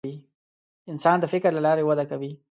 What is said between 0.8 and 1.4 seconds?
انسان د